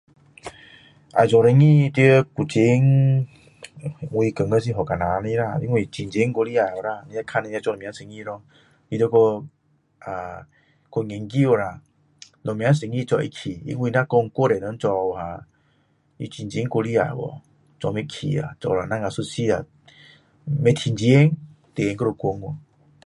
[1.15, 3.27] 要做生意在古晋
[4.13, 8.41] 我觉得是蛮困难的啦因为竞争太厉害了啦要看你要做什么生意咯
[8.89, 9.47] 比如说
[9.99, 10.41] 啊
[10.93, 11.79] 去研究啦
[12.43, 15.45] 什么生意做会起因为若讲太多人做了
[16.33, 17.41] 竞争太厉害了
[17.79, 19.65] 做不起啊做了等下一阵子
[20.61, 21.31] 不会赚钱
[21.75, 22.57] 店还要关掉